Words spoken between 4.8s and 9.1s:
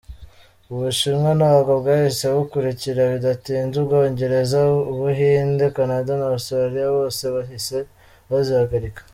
Ubuhinde, Canada na Australia bose bahise bazihagarika